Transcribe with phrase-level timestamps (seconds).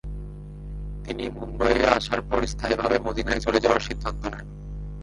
[1.05, 4.47] তিনি মুম্বইয়ে আসার পর স্থায়ীভাবে মদিনায় চলে যাওয়ার সিদ্ধান্ত নেন।